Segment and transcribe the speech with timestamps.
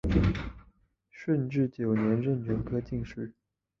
[1.11, 3.31] 顺治九年壬辰科进士。